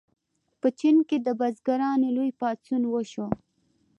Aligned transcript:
په 0.59 0.67
چین 0.79 0.97
کې 1.07 1.17
د 1.21 1.27
بزګرانو 1.39 2.07
لوی 2.15 2.31
پاڅون 2.39 2.83
وشو. 2.87 3.27